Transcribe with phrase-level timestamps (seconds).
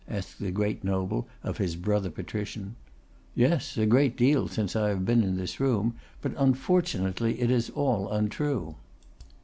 [0.07, 2.75] asked the great noble of his brother patrician.
[3.35, 5.93] 'Yes, a great deal since I have been in this room;
[6.23, 8.77] but unfortunately it is all untrue.